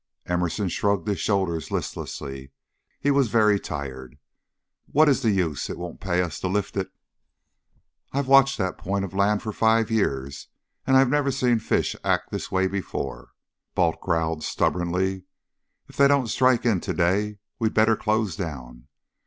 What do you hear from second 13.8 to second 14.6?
growled,